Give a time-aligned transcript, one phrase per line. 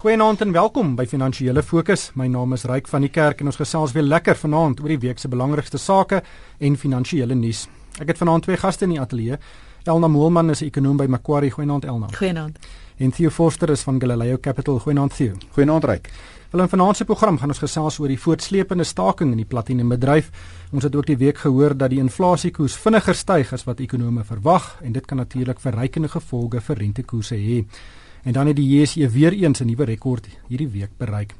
[0.00, 2.06] Goeienaand en welkom by Finansiële Fokus.
[2.16, 5.02] My naam is Ryk van die Kerk en ons gesels weer lekker vanaand oor die
[5.02, 6.22] week se belangrikste sake
[6.56, 7.66] en finansiële nuus.
[8.00, 9.36] Ek het vanaand twee gaste in die ateljee.
[9.84, 11.50] Elna Moelman is 'n ekonom by Macquarie.
[11.50, 12.08] Goeienaand Elna.
[12.16, 12.58] Goeienaand.
[12.96, 14.78] En Theo Forster is van Galileo Capital.
[14.78, 15.34] Goeienaand Theo.
[15.52, 16.10] Goeienaand Ryk.
[16.50, 20.30] Wel in vanaand se program gaan ons gesels oor die voortsleepende staking in die platinumbedryf.
[20.72, 24.78] Ons het ook die week gehoor dat die inflasiekoers vinniger styg as wat ekonome verwag
[24.82, 27.66] en dit kan natuurlik verrykende gevolge vir rentekoerse hê.
[28.22, 31.34] En dan het die JSE weer eens 'n nuwe rekord hierdie week bereik.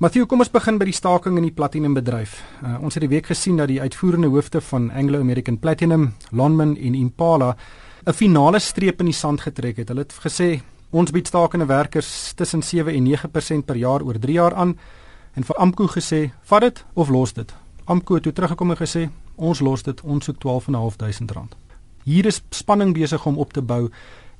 [0.00, 2.38] Matthew, kom ons begin by die staking in die platinum bedryf.
[2.64, 6.76] Uh, ons het die week gesien dat die uitvoerende hoofde van Anglo American Platinum, Lonmin
[6.76, 7.56] en Impala
[8.06, 9.88] 'n finale streep in die sand getrek het.
[9.88, 14.34] Hulle het gesê ons bied stakende werkers tussen 7 en 9% per jaar oor 3
[14.34, 14.78] jaar aan
[15.34, 17.54] en vir Amco gesê, "Vat dit of los dit."
[17.84, 21.56] Amco het toe teruggekom en gesê, "Ons los dit, ons soek 12.500 rand."
[22.04, 23.90] Hier is spanning besig om op te bou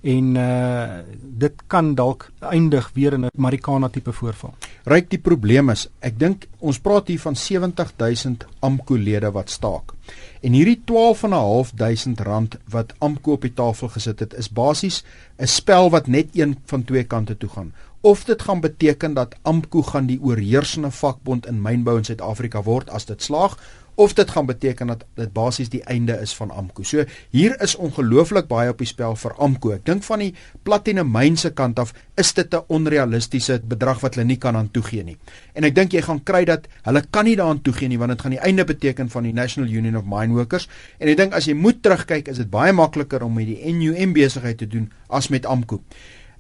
[0.02, 0.98] en uh
[1.40, 4.54] dit kan dalk eindig weer in 'n Marikana tipe voorval.
[4.84, 9.92] Ryk die probleem is, ek dink ons praat hier van 70000 AMKO lede wat staak.
[10.42, 15.04] En hierdie 12500 rand wat AMKO op die tafel gesit het, is basies
[15.38, 17.72] 'n spel wat net een van twee kante toe gaan.
[18.00, 22.90] Of dit gaan beteken dat AMKO gaan die oorheersende vakbond in mynbou in Suid-Afrika word
[22.90, 23.58] as dit slaag
[24.00, 26.82] of dit gaan beteken dat dit basies die einde is van Amko.
[26.88, 27.04] So
[27.36, 29.74] hier is ongelooflik baie op die spel vir Amko.
[29.76, 30.30] Ek dink van die
[30.64, 34.70] Platinum Mine se kant af is dit 'n onrealistiese bedrag wat hulle nie kan aan
[34.70, 35.16] toegee nie.
[35.54, 38.20] En ek dink jy gaan kry dat hulle kan nie daaraan toegee nie want dit
[38.20, 40.68] gaan die einde beteken van die National Union of Mine Workers.
[40.98, 44.12] En ek dink as jy moet terugkyk, is dit baie makliker om met die NUM
[44.12, 45.80] besigheid te doen as met Amko.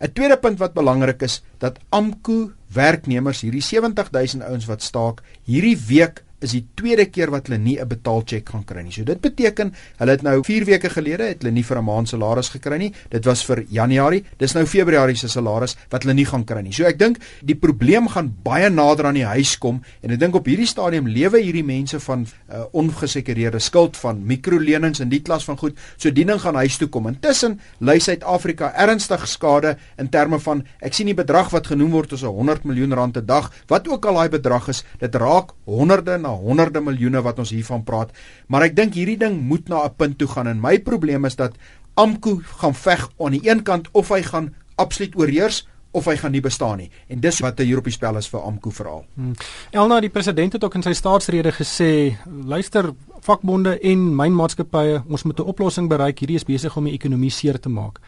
[0.00, 5.76] 'n Tweede punt wat belangrik is, dat Amko werknemers, hierdie 70000 ouens wat staak, hierdie
[5.76, 8.92] week is die tweede keer wat hulle nie 'n betaaltjek gaan kry nie.
[8.92, 12.08] So dit beteken hulle het nou 4 weke gelede het hulle nie vir 'n maand
[12.08, 12.92] salaris gekry nie.
[13.10, 14.24] Dit was vir Januarie.
[14.38, 16.72] Dis nou Februarie se salaris wat hulle nie gaan kry nie.
[16.72, 20.34] So ek dink die probleem gaan baie nader aan die huis kom en ek dink
[20.34, 25.44] op hierdie stadium lewe hierdie mense van uh, ongesekureerde skuld van mikrolenings en die klas
[25.44, 25.76] van goed.
[25.96, 27.06] So diening gaan huis toe kom.
[27.06, 32.12] Intussen ly Suid-Afrika ernstig skade in terme van ek sien die bedrag wat genoem word
[32.12, 33.50] as 'n 100 miljoen rand 'n dag.
[33.68, 38.12] Wat ook al daai bedrag is, dit raak honderde honderde miljoene wat ons hiervan praat,
[38.48, 41.36] maar ek dink hierdie ding moet na 'n punt toe gaan en my probleem is
[41.36, 41.52] dat
[41.94, 46.32] Amko gaan veg aan die een kant of hy gaan absoluut oorheers of hy gaan
[46.32, 46.90] nie bestaan nie.
[47.08, 49.04] En dis wat hier op die spel is vir Amko veral.
[49.14, 49.34] Hmm.
[49.70, 52.92] Elna die president het ook in sy staatsrede gesê, luister
[53.26, 56.18] vakbonde en mynmaatskappye, ons moet 'n oplossing bereik.
[56.18, 58.00] Hierdie is besig om die ekonomie seer te maak.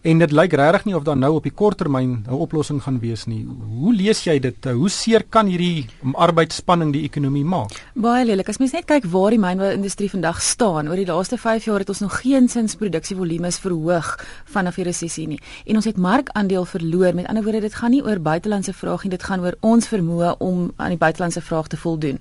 [0.00, 2.98] En dit lyk regtig nie of daar nou op die kort termyn 'n oplossing gaan
[3.00, 3.46] wees nie.
[3.68, 4.64] Hoe lees jy dit?
[4.64, 7.70] Hoe seer kan hierdie arbeidsspanning die ekonomie maak?
[7.94, 8.48] Baie lelik.
[8.48, 11.88] As mens net kyk waar die mynbou-industrie vandag staan, oor die laaste 5 jaar het
[11.88, 15.40] ons nog geensins produksievolumes verhoog vanaf die resessie nie.
[15.66, 17.14] En ons het markandeel verloor.
[17.14, 20.36] Met ander woorde, dit gaan nie oor buitelandse vraag nie, dit gaan oor ons vermoë
[20.38, 22.18] om aan die buitelandse vraag te voldoen.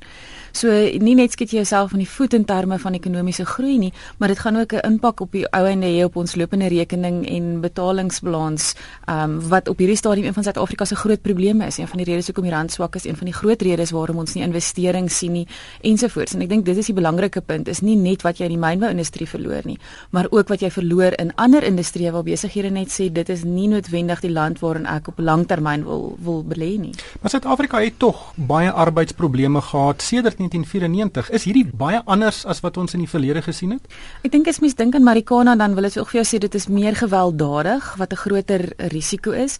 [0.51, 0.67] So
[0.99, 4.27] nie net skiet jy jouself in die voet in terme van ekonomiese groei nie, maar
[4.27, 7.61] dit gaan ook 'n impak op die ou einde hê op ons lopende rekening en
[7.69, 8.73] betalingsbalans
[9.09, 11.77] um, wat op hierdie stadium een van Suid-Afrika se groot probleme is.
[11.77, 14.21] Een van die redes hoekom die rand swak is, een van die groot redes waarom
[14.23, 15.45] ons nie investering sien nie
[15.87, 16.35] ensovoorts.
[16.35, 18.61] En ek dink dit is die belangrike punt is nie net wat jy in die
[18.61, 19.77] mynbou-industrie verloor nie,
[20.15, 23.67] maar ook wat jy verloor in ander industrieë waar besighede net sê dit is nie
[23.71, 26.93] noodwendig die land waarin ek op langtermyn wil wil belê nie.
[27.21, 31.29] Maar Suid-Afrika het tog baie arbeidsprobleme gehad sedert 1994.
[31.35, 33.85] Is hierdie baie anders as wat ons in die verlede gesien het?
[34.25, 36.55] Ek dink as mens dink aan Marikana dan wil ek ook vir jou sê dit
[36.55, 39.57] is meer gewelddadig gewelddadig wat 'n groter risiko is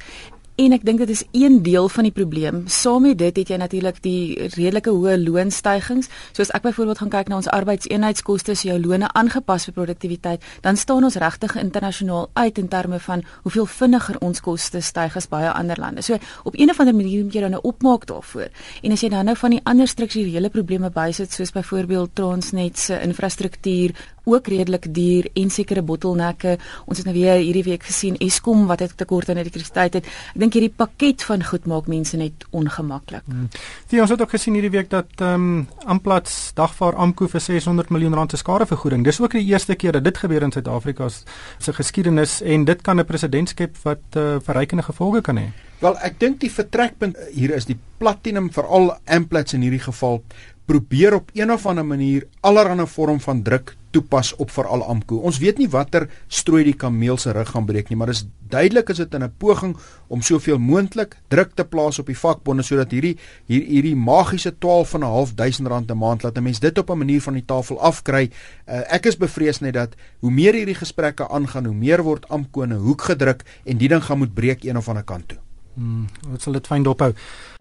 [0.60, 2.64] En ek dink dit is een deel van die probleem.
[2.68, 6.10] Saam met dit het jy natuurlik die redelike hoë loonstygings.
[6.36, 10.76] Soos ek byvoorbeeld gaan kyk na ons arbeidseenheidskoste, so jou lone aangepas vir produktiwiteit, dan
[10.76, 15.48] staan ons regtig internasionaal uit in terme van hoeveel vinniger ons koste styg as baie
[15.48, 16.04] ander lande.
[16.04, 18.52] So op een of ander manier moet jy dan nou opmaak daarvoor.
[18.84, 23.00] En as jy dan nou van die ander strukturele probleme bysit, soos byvoorbeeld Transnet se
[23.00, 26.58] infrastruktuur ook redelik duur en sekere bottelnekke.
[26.86, 30.06] Ons het nou weer hierdie week gesien Eskom wat het tekort aan elektrisiteit het.
[30.06, 33.24] Ek dink hierdie pakket van goed maak mense net ongemaklik.
[33.26, 33.50] Hmm.
[33.90, 37.90] Die ons het ook gesien hierdie week dat ehm um, Amplats dagvaar Amko vir 600
[37.90, 39.04] miljoen rand se skadevergoeding.
[39.04, 43.00] Dis ook die eerste keer dat dit gebeur in Suid-Afrika se geskiedenis en dit kan
[43.00, 45.50] 'n presedent skep wat uh, verrykende gevolge kan hê.
[45.80, 50.24] Wel, ek dink die vertrekpunt hier is die platinum veral Amplats in hierdie geval
[50.66, 55.18] probeer op een of ander manier allerlei vorm van druk toepas op veral Amko.
[55.26, 58.90] Ons weet nie watter strooi die kameel se rug gaan breek nie, maar dis duidelik
[58.90, 59.76] is dit in 'n poging
[60.08, 65.68] om soveel moontlik druk te plaas op die vakbonde sodat hierdie hier hierdie magiese 12.500
[65.68, 68.30] rand 'n maand laat 'n mens dit op 'n manier van die tafel afkry.
[68.68, 72.62] Uh, ek is bevrees net dat hoe meer hierdie gesprekke aangaan, hoe meer word Amko
[72.62, 75.38] in 'n hoek gedruk en die ding gaan moet breek een of ander kant toe.
[75.80, 77.14] Hmm, wat sal dit fyn dophou?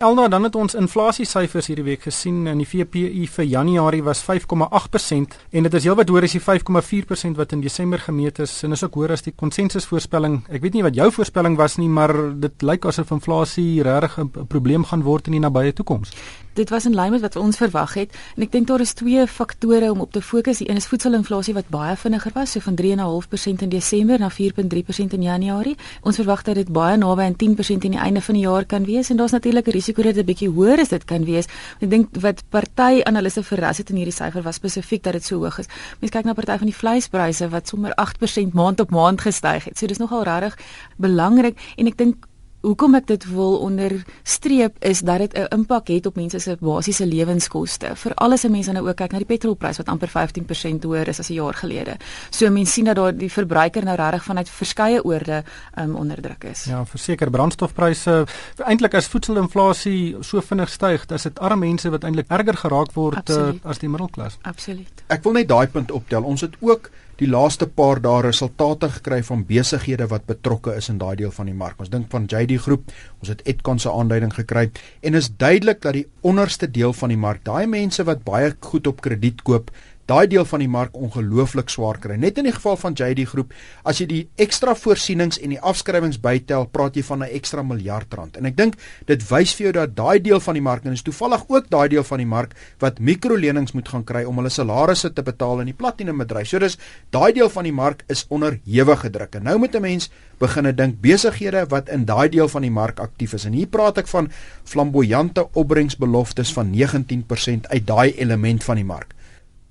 [0.02, 5.36] Elna, dan het ons inflasiesyfers hierdie week gesien en die VPI vir Januarie was 5,8%
[5.54, 8.82] en dit is heelwat hoër as die 5,4% wat in Desember gemeet is en is
[8.82, 10.40] ook hoër as die konsensusvoorspelling.
[10.50, 14.46] Ek weet nie wat jou voorspelling was nie, maar dit lyk asof inflasie regtig 'n
[14.50, 16.10] probleem gaan word in die nabye toekoms
[16.58, 19.26] dit was in lyn met wat ons verwag het en ek dink daar is twee
[19.30, 20.58] faktore om op te fokus.
[20.58, 25.14] Die een is voedselinflasie wat baie vinniger was, so van 3.5% in Desember na 4.3%
[25.18, 25.76] in Januarie.
[26.02, 28.86] Ons verwag dat dit baie naby aan 10% aan die einde van die jaar kan
[28.88, 31.46] wees en daar's natuurlik 'n risiko dat dit 'n bietjie hoër is dit kan wees.
[31.80, 35.38] Ek dink wat party analiste verras het in hierdie syfer was spesifiek dat dit so
[35.38, 35.66] hoog is.
[36.00, 39.78] Mens kyk na party van die vleispryse wat sommer 8% maand op maand gestyg het.
[39.78, 40.58] So dis nogal regtig
[40.96, 42.27] belangrik en ek dink
[42.60, 47.06] hoekom ek dit wil onderstreep is dat dit 'n impak het op mense se basiese
[47.06, 47.90] lewenskoste.
[47.94, 51.30] Veral as mense nou ook kyk na die petrolprys wat amper 15% hoër is as
[51.30, 51.96] 'n jaar gelede.
[52.30, 55.44] So mense sien dat daar die verbruiker nou regtig vanuit verskeie oorde
[55.78, 56.64] um, onder druk is.
[56.64, 58.26] Ja, verseker brandstofpryse
[58.56, 63.30] eintlik as voedselinflasie so vinnig styg, dis dit arme mense wat eintlik erger geraak word
[63.30, 64.38] uh, as die middelklas.
[64.42, 65.02] Absoluut.
[65.06, 66.22] Ek wil net daai punt optel.
[66.22, 71.00] Ons het ook die laaste paar dae resultate gekry van besighede wat betrokke is in
[71.02, 71.80] daai deel van die mark.
[71.82, 74.68] Ons dink van JD Groep, ons het Edcon se aanduiding gekry
[75.02, 78.86] en is duidelik dat die onderste deel van die mark, daai mense wat baie goed
[78.86, 79.72] op krediet koop,
[80.08, 82.16] daai deel van die mark ongelooflik swaar kry.
[82.16, 83.52] Net in die geval van JD Groep,
[83.84, 88.14] as jy die ekstra voorsienings en die afskrywings bytel, praat jy van 'n ekstra miljard
[88.14, 88.36] rand.
[88.36, 88.74] En ek dink
[89.06, 91.88] dit wys vir jou dat daai deel van die mark en is toevallig ook daai
[91.88, 95.66] deel van die mark wat mikrolenings moet gaan kry om hulle salarisse te betaal in
[95.66, 96.48] die platinum bedryf.
[96.48, 96.78] So dis
[97.10, 99.34] daai deel van die mark is onder hewige druk.
[99.34, 102.98] En nou moet 'n mens begine dink besighede wat in daai deel van die mark
[103.00, 103.44] aktief is.
[103.44, 104.30] En hier praat ek van
[104.64, 109.17] flamboyante opbrengsbeloftes van 19% uit daai element van die mark.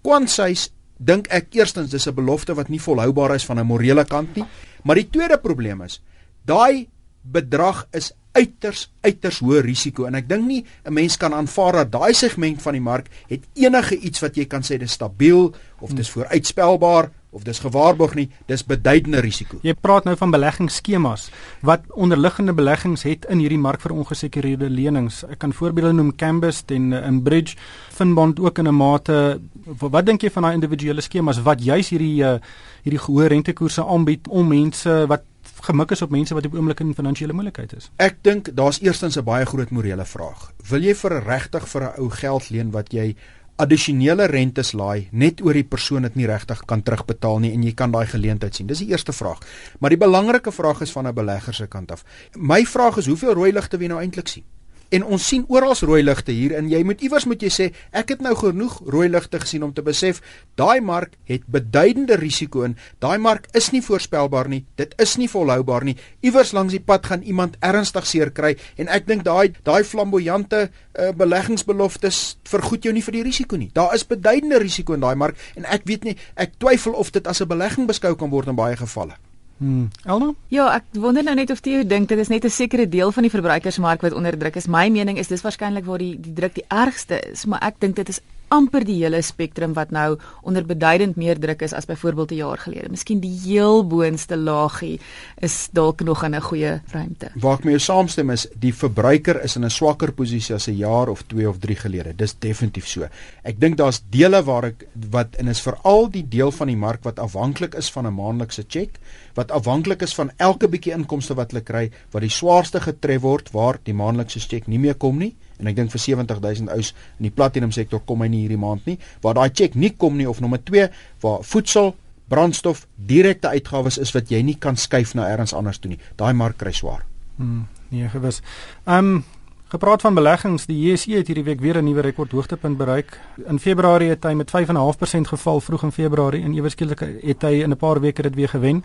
[0.07, 4.35] Quansies dink ek eerstens dis 'n belofte wat nie volhoubaar is van 'n morele kant
[4.35, 4.45] nie,
[4.83, 6.01] maar die tweede probleem is
[6.45, 6.87] daai
[7.21, 10.05] bedrag is uiters uiters hoë risiko.
[10.05, 13.43] En ek dink nie 'n mens kan aanvaar dat daai segment van die mark het
[13.53, 18.27] enige iets wat jy kan sê dis stabiel of dis vooruitspelbaar of dis gewaarborg nie,
[18.49, 19.59] dis beduidende risiko.
[19.65, 21.29] Jy praat nou van beleggingsskemas
[21.67, 25.21] wat onderliggende beleggings het in hierdie mark vir ongesekerde lenings.
[25.29, 27.57] Ek kan voorbeelde noem Cambus en in Bridge,
[27.93, 29.39] Finbond ook in 'n mate.
[29.79, 32.37] Wat dink jy van daai individuele skemas wat juis hierdie uh,
[32.83, 35.23] hierdie hoë rentekoerse aanbied om mense wat
[35.67, 37.89] gemik is op mense wat op oomblik in finansiële moeilikheid is.
[38.03, 40.51] Ek dink daar's eerstens 'n baie groot morele vraag.
[40.69, 43.15] Wil jy vir regtig vir 'n ou geld leen wat jy
[43.57, 47.73] addisionele rentes laai net oor die persoon dit nie regtig kan terugbetaal nie en jy
[47.73, 48.67] kan daai geleentheid sien.
[48.69, 49.41] Dis die eerste vraag.
[49.79, 52.03] Maar die belangrike vraag is van 'n belegger se kant af.
[52.35, 54.43] My vraag is hoeveel rooi ligte wie nou eintlik sien?
[54.89, 58.13] En ons sien oral rooi ligte hier en jy moet iewers moet jy sê ek
[58.13, 60.21] het nou genoeg rooi ligte gesien om te besef
[60.55, 62.77] daai mark het beduidende risiko in.
[63.03, 64.63] Daai mark is nie voorspelbaar nie.
[64.79, 65.97] Dit is nie volhoubaar nie.
[66.23, 70.67] Iewers langs die pad gaan iemand ernstig seer kry en ek dink daai daai flamboyante
[70.67, 73.71] uh, beleggingsbeloftes vergoed jou nie vir die risiko nie.
[73.75, 77.27] Daar is beduidende risiko in daai mark en ek weet nie ek twyfel of dit
[77.27, 79.19] as 'n belegging beskou kan word in baie gevalle.
[79.57, 79.87] Hmm.
[80.05, 80.33] Elna?
[80.53, 83.23] Ja, ek wonder nou net of jy dink dit is net 'n sekere deel van
[83.23, 84.67] die verbruikersmark wat onder druk is.
[84.67, 87.95] My mening is dis waarskynlik waar die die druk die ergste is, maar ek dink
[87.95, 88.21] dit is
[88.53, 90.17] amper die hele spektrum wat nou
[90.47, 92.89] onder beduidend meer druk is as byvoorbeeld 'n jaar gelede.
[92.89, 94.99] Miskien die heel boonste laagie
[95.41, 97.29] is dalk nog in 'n goeie ruimte.
[97.35, 101.09] Waar ek mee saamstem is, die verbruiker is in 'n swakker posisie as 'n jaar
[101.09, 102.15] of 2 of 3 gelede.
[102.15, 103.07] Dis definitief so.
[103.43, 107.03] Ek dink daar's dele waar ek wat en is veral die deel van die mark
[107.03, 108.99] wat afhanklik is van 'n maandelikse cheque,
[109.33, 113.51] wat afhanklik is van elke bietjie inkomste wat hulle kry, wat die swaarste getref word
[113.51, 117.29] waar die maandelikse cheque nie meer kom nie en ek dink vir 70000 ous in
[117.29, 118.97] die platinum sektor kom hy nie hierdie maand nie.
[119.21, 120.89] Waar daai cheque nie kom nie of nommer 2
[121.21, 121.95] waar voedsel
[122.27, 125.99] brandstof direkte uitgawes is wat jy nie kan skuif na elders anders toe nie.
[126.19, 127.05] Daai mark kry swaar.
[127.37, 128.41] Hmm, nee gewis.
[128.85, 129.23] Um,
[129.71, 133.19] gepraat van beleggings die JSE het hierdie week weer 'n nuwe rekord hoogtepunt bereik.
[133.47, 137.63] In februarie het hy met 5.5% geval vroeg in februarie en ewe skielik het hy
[137.63, 138.83] in 'n paar weke dit weer gewen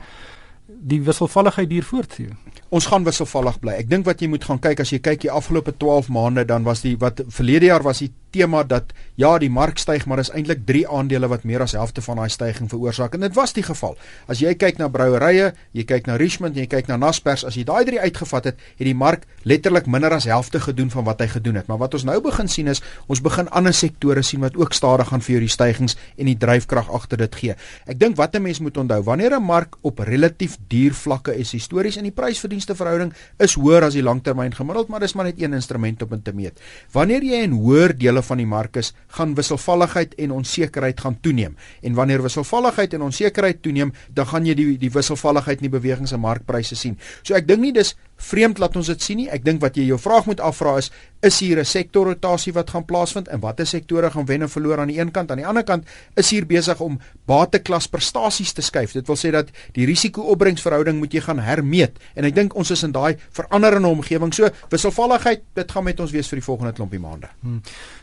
[0.80, 2.32] die wisselvalligheid duur voort hier.
[2.68, 3.76] Ons gaan wisselvallig bly.
[3.82, 6.64] Ek dink wat jy moet gaan kyk as jy kyk die afgelope 12 maande dan
[6.64, 10.30] was die wat verlede jaar was die tema dat ja, die mark styg, maar is
[10.32, 13.64] eintlik drie aandele wat meer as helfte van daai stygings veroorsaak en dit was die
[13.66, 13.96] geval.
[14.26, 17.64] As jy kyk na brouerye, jy kyk na Richmond, jy kyk na Naspers, as jy
[17.68, 21.28] daai drie uitgevat het, het die mark letterlik minder as helfte gedoen van wat hy
[21.34, 21.68] gedoen het.
[21.70, 25.10] Maar wat ons nou begin sien is, ons begin ander sektore sien wat ook stadig
[25.12, 27.56] gaan vir jou die stygings en die dryfkrag agter dit gee.
[27.86, 31.52] Ek dink wat 'n mens moet onthou, wanneer 'n mark op relatief duur vlakke is
[31.52, 35.42] histories en die prys-verdienste verhouding is hoër as die langtermyn gemiddeld, maar dis maar net
[35.42, 36.60] een instrument om dit te meet.
[36.92, 41.18] Wanneer jy in hoër dele dele van die mark is, gaan wisselvalligheid en onsekerheid gaan
[41.20, 41.56] toeneem.
[41.82, 46.12] En wanneer wisselvalligheid en onsekerheid toeneem, dan gaan jy die die wisselvalligheid in die bewegings
[46.12, 46.98] en markpryse sien.
[47.22, 49.28] So ek dink nie dis vreemd laat ons dit sien nie.
[49.28, 50.90] Ek dink wat jy jou vraag moet afvra is,
[51.22, 54.88] is hier 'n sektorrotasie wat gaan plaasvind en watter sektore gaan wen en verloor aan
[54.88, 55.30] die een kant?
[55.30, 58.92] Aan die ander kant is hier besig om bateklas prestasies te skuif.
[58.92, 61.98] Dit wil sê dat die risiko-opbrengsverhouding moet jy gaan hermeet.
[62.14, 64.34] En ek dink ons is in daai veranderende omgewing.
[64.34, 67.28] So wisselvalligheid, dit gaan met ons wees vir die volgende klompie maande.
[67.40, 67.62] Hmm.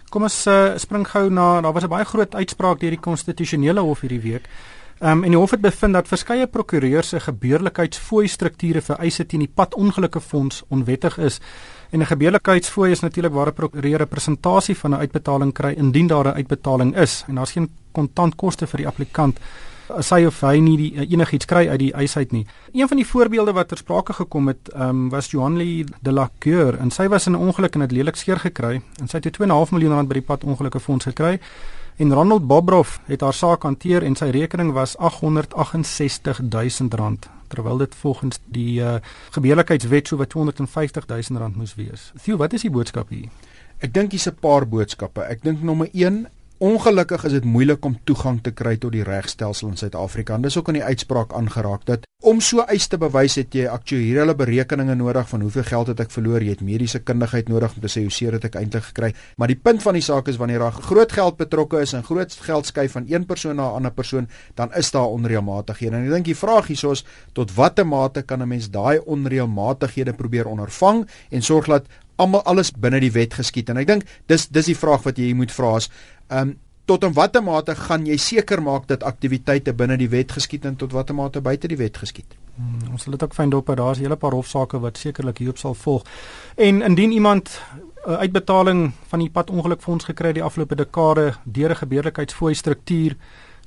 [0.09, 3.81] Kom ons uh, spring gou na daar was 'n baie groot uitspraak deur die konstitusionele
[3.81, 4.47] hof hierdie week.
[4.99, 9.45] Um, en die hof het bevind dat verskeie prokureurs se gebeurlikheidsfooi strukture vir eise teen
[9.45, 11.39] die padongelukke fonds onwettig is.
[11.91, 16.07] En 'n gebeurlikheidsfooi is natuurlik waar 'n prokureur 'n presentasie van 'n uitbetaling kry indien
[16.07, 19.39] daar 'n uitbetaling is en daar's geen kontantkoste vir die applikant
[19.89, 22.45] as hy of hy nie die, uh, enigiets kry uit die eis uit nie.
[22.73, 26.77] Een van die voorbeelde wat ter sprake gekom het, um, was Joanli de la Coeur
[26.77, 29.71] en sy was in 'n ongeluk en het lelik skeer gekry en sy het 2.5
[29.71, 31.39] miljoen rand by die padongelukke fonds gekry.
[31.99, 37.81] En Ronald Bobroff het haar saak hanteer en sy rekening was 868 000 rand terwyl
[37.81, 39.01] dit volgens die uh,
[39.35, 42.11] gebeurlikheidswet so wat 250 000 rand moes wees.
[42.23, 43.27] Theo, wat is die boodskap hier?
[43.83, 45.27] Ek dink hier's 'n paar boodskappe.
[45.27, 46.27] Ek dink nommer 1
[46.59, 50.35] Ongelukkig is dit moeilik om toegang te kry tot die regstelsel in Suid-Afrika.
[50.43, 54.35] Dis ook in die uitspraak aangeraak dat om so eis te bewys het jy aktuariële
[54.35, 57.91] berekeninge nodig van hoeveel geld het ek verloor, jy het mediese kundigheid nodig om te
[57.93, 59.13] sê hoe seer het ek eintlik gekry.
[59.39, 62.35] Maar die punt van die saak is wanneer daar groot geld betrokke is en groot
[62.49, 64.27] geld skuif van een persoon na 'n ander persoon,
[64.59, 65.95] dan is daar onreëlmatighede.
[65.95, 70.13] En ek dink die vraag hierso is tot watter mate kan 'n mens daai onreëlmatighede
[70.13, 71.87] probeer ondervang en sorg dat
[72.19, 75.31] almal alles binne die wet geskied en ek dink dis dis die vraag wat jy
[75.33, 75.89] moet vra is
[76.29, 76.57] ehm um,
[76.89, 80.75] tot in watter mate gaan jy seker maak dat aktiwiteite binne die wet geskied en
[80.75, 82.33] tot watter mate buite die wet geskied?
[82.55, 85.57] Hmm, ons sal dit ook vind op daar's 'n hele paar hofsaake wat sekerlik hierop
[85.57, 86.03] sal volg.
[86.55, 87.61] En indien iemand
[88.05, 93.15] 'n uh, uitbetaling van die padongelukfonds gekry die afgelope dekade deur 'n gebeurlikheidsfooi struktuur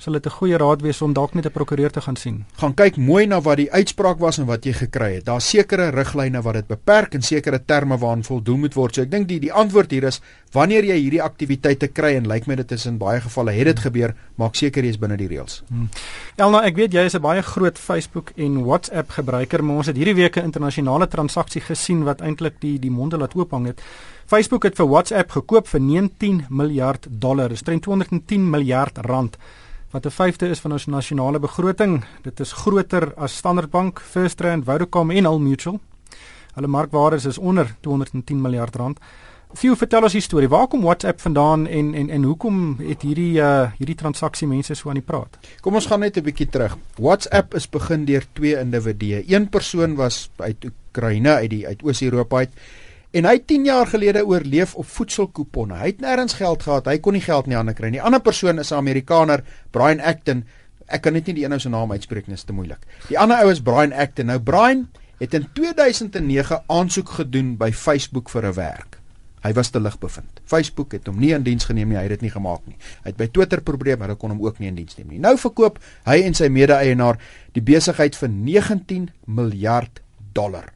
[0.02, 2.44] sal dit 'n goeie raad wees om dalk net 'n prokureur te gaan sien.
[2.58, 5.24] Gaan kyk mooi na wat die uitspraak was en wat jy gekry het.
[5.24, 8.94] Daar's sekere riglyne wat dit beperk en sekere terme waaraan voldoen moet word.
[8.94, 10.20] So ek dink die die antwoord hier is
[10.52, 13.78] wanneer jy hierdie aktiwiteite kry en lyk my dit is in baie gevalle het dit
[13.78, 15.62] gebeur, maak seker jy is binne die reëls.
[15.68, 15.88] Hmm.
[16.36, 19.96] Elna, ek weet jy is 'n baie groot Facebook en WhatsApp gebruiker, maar ons het
[19.96, 23.80] hierdie week 'n internasionale transaksie gesien wat eintlik die die monde laat oophang het.
[24.26, 29.36] Facebook het vir WhatsApp gekoop vir 19 miljard dollar, dis 210 miljard rand
[29.92, 32.04] wat 'n vyfde is van ons nasionale begroting.
[32.22, 35.80] Dit is groter as Standard Bank, First Rand, Vodacom en Old Mutual.
[36.54, 38.98] Hulle markwaarde is onder 210 miljard rand.
[39.52, 40.48] Theo, vertel ons die storie.
[40.48, 44.88] Waar kom WhatsApp vandaan en en en hoekom het hierdie uh hierdie transaksie mense so
[44.88, 45.38] aan die praat?
[45.60, 46.76] Kom ons gaan net 'n bietjie terug.
[46.96, 49.24] WhatsApp is begin deur twee individue.
[49.26, 52.50] Een persoon was uit Oekraïne uit die uit Oos-Europa uit
[53.12, 55.76] En hy 10 jaar gelede oorleef op voedselkuponne.
[55.82, 56.86] Hy het nêrens geld gehad.
[56.88, 57.98] Hy kon nie geld nie ander kry nie.
[57.98, 60.44] Die ander persoon is 'n Amerikaner, Brian Acton.
[60.88, 62.80] Ek kan net nie die een ou se naam uitspreek nie, dit is te moeilik.
[63.08, 64.26] Die ander ou is Brian Acton.
[64.26, 64.88] Nou Brian
[65.18, 68.98] het in 2009 aansoek gedoen by Facebook vir 'n werk.
[69.42, 70.40] Hy was te lig bevind.
[70.44, 71.96] Facebook het hom nie in diens geneem nie.
[71.96, 72.76] Hy het dit nie gemaak nie.
[73.02, 75.18] Hy het by Twitter probeer, maar hulle kon hom ook nie in diens neem nie.
[75.18, 77.18] Nou verkoop hy en sy mede-eienaar
[77.52, 80.00] die besigheid vir 19 miljard
[80.32, 80.72] dollar.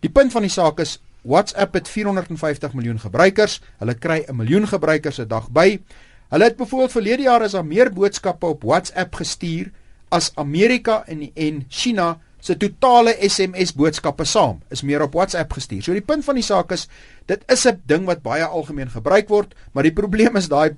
[0.00, 3.60] Die punt van die saak is WhatsApp het 450 miljoen gebruikers.
[3.80, 5.80] Hulle kry 'n miljoen gebruikers 'n dag by.
[6.28, 9.70] Hulle het byvoorbeeld verlede jaar is daar meer boodskappe op WhatsApp gestuur
[10.08, 15.82] as Amerika en en China se totale SMS boodskappe saam is meer op WhatsApp gestuur.
[15.82, 16.88] So die punt van die saak is
[17.26, 20.76] dit is 'n ding wat baie algemeen gebruik word, maar die probleem is daai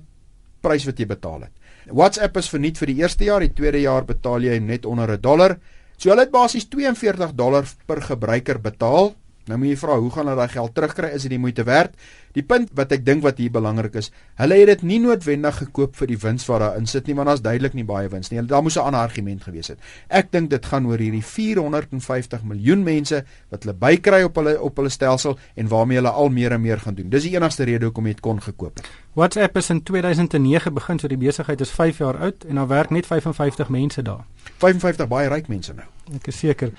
[0.61, 1.51] prys wat jy betaal het.
[1.91, 5.21] WhatsApp is verniet vir die eerste jaar, die tweede jaar betaal jy net onder 'n
[5.21, 5.57] dollar.
[5.97, 9.15] So hulle het basies 42 dollar per gebruiker betaal
[9.47, 11.09] Nou moet jy vra, hoe gaan hulle daai geld terugkry?
[11.15, 11.93] Is dit die moeite werd?
[12.35, 15.95] Die punt wat ek dink wat hier belangrik is, hulle het dit nie noodwendig gekoop
[15.97, 18.43] vir die wins wat daarin sit nie, want daar's duidelik nie baie wins nie.
[18.45, 19.79] Daar moes 'n ander argument gewees het.
[20.09, 24.75] Ek dink dit gaan oor hierdie 450 miljoen mense wat hulle bykry op hulle op
[24.77, 27.09] hulle stelsel en waarmee hulle al meer en meer gaan doen.
[27.09, 28.87] Dis die enigste rede hoekom jy dit kon gekoop het.
[29.13, 32.89] WhatsApp is in 2009 begin, so die besigheid is 5 jaar oud en daar werk
[32.89, 34.25] net 55 mense daar.
[34.57, 35.87] 55 baie ryk mense nou.
[36.15, 36.71] Ek is seker.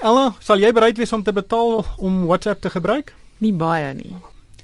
[0.00, 3.12] Ella, sal jy bereid wees om te betaal om WhatsApp te gebruik?
[3.44, 4.14] Nie baie nie.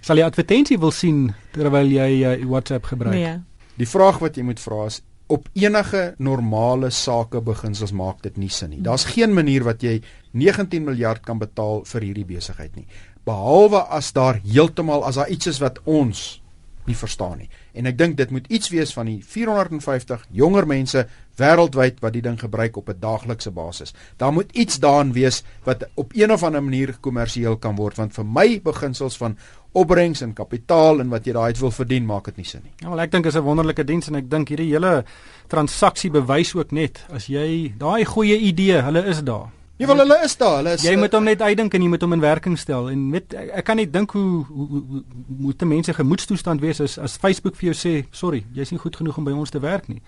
[0.00, 3.16] Sal jy advertensie wil sien terwyl jy uh, WhatsApp gebruik?
[3.18, 3.34] Nee.
[3.76, 8.48] Die vraag wat jy moet vra is op enige normale sake beginsels maak dit nie
[8.48, 8.80] sin nie.
[8.80, 9.98] Daar's geen manier wat jy
[10.32, 12.86] 19 miljard kan betaal vir hierdie besigheid nie.
[13.26, 16.38] Behalwe as daar heeltemal as daar iets is wat ons
[16.86, 17.50] nie verstaan nie.
[17.74, 21.04] En ek dink dit moet iets wees van die 450 jonger mense
[21.40, 23.94] wêreldwyd wat die ding gebruik op 'n daaglikse basis.
[24.16, 28.14] Daar moet iets daarin wees wat op een of ander manier kommersieel kan word want
[28.14, 29.36] vir my beginsels van
[29.72, 32.72] opbrengs en kapitaal en wat jy daai uit wil verdien maak dit nie sin nie.
[32.80, 35.04] Ja, wel ek dink is 'n wonderlike diens en ek dink hierdie hele
[35.48, 39.50] transaksie bewys ook net as jy daai goeie idee, hulle is daar.
[39.78, 40.56] Ja, wel hulle is daar.
[40.56, 43.10] Hulle is Jy moet hom net uitdink en jy moet hom in werking stel en
[43.10, 45.02] met ek, ek kan nie dink hoe hoe, hoe, hoe
[45.38, 49.18] moet mense gemoedstoestand wees as as Facebook vir jou sê, "Sorry, jy's nie goed genoeg
[49.18, 50.00] om by ons te werk nie."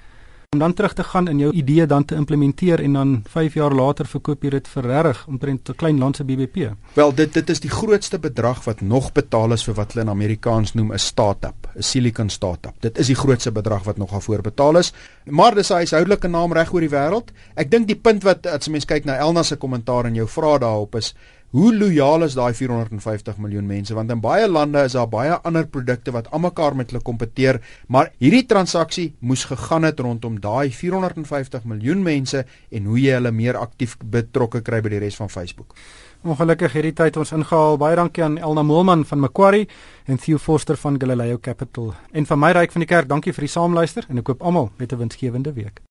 [0.49, 3.75] Om dan terug te gaan in jou idee dan te implementeer en dan 5 jaar
[3.75, 6.73] later verkoop jy dit vir reg omtrent 'n klein land se BBP.
[6.95, 10.11] Wel dit dit is die grootste bedrag wat nog betaal is vir wat hulle in
[10.11, 12.75] Amerikaans noem 'n startup, 'n silicon startup.
[12.81, 14.93] Dit is die grootste bedrag wat nog daarvoor betaal is.
[15.25, 17.31] Maar dis 'n huishoudelike naam reg oor die wêreld.
[17.55, 20.59] Ek dink die punt wat as mens kyk na Elna se kommentaar en jou vrae
[20.59, 21.15] daarop is
[21.49, 25.65] Hoe lojaal is daai 450 miljoen mense want in baie lande is daar baie ander
[25.65, 27.57] produkte wat almekaar met hulle kompeteer,
[27.89, 33.33] maar hierdie transaksie moes gegaan het rondom daai 450 miljoen mense en hoe jy hulle
[33.33, 35.73] meer aktief betrokke kry by die res van Facebook.
[36.21, 37.81] Ongelukkig hierdie tyd ons ingehaal.
[37.81, 39.71] Baie dankie aan Elna Moelman van Macquarie
[40.05, 41.95] en Theo Forster van Galileo Capital.
[42.13, 44.69] En van my ryk van die kerk, dankie vir die saamluister en ek koop almal
[44.77, 45.81] met 'n winsgewende week.